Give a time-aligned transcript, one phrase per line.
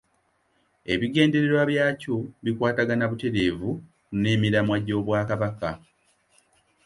[0.93, 3.69] Ebigendererwa byakyo bikwatagana butereevu
[4.21, 5.69] n’emiramwa gy’Obwakabaka.